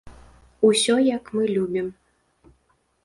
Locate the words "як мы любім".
1.17-1.87